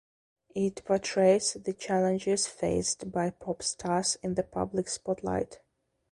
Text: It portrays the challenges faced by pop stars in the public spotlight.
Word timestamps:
It 0.55 0.83
portrays 0.83 1.53
the 1.53 1.73
challenges 1.73 2.47
faced 2.47 3.11
by 3.11 3.29
pop 3.29 3.61
stars 3.61 4.17
in 4.23 4.33
the 4.33 4.41
public 4.41 4.87
spotlight. 4.87 5.59